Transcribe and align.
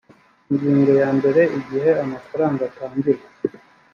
ingingo 0.51 0.91
yambere 1.01 1.41
igihe 1.59 1.89
amafaranga 2.03 2.61
atangirwa 2.69 3.27